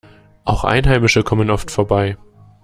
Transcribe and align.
Auch 0.45 0.63
Einheimische 0.63 1.21
kommen 1.21 1.51
oft 1.51 1.69
vorbei. 1.69 2.17